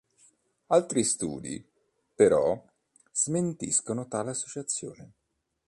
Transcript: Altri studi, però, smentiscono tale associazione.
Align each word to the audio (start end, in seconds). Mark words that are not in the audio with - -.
Altri 0.69 1.03
studi, 1.03 1.63
però, 2.15 2.59
smentiscono 3.11 4.07
tale 4.07 4.31
associazione. 4.31 5.11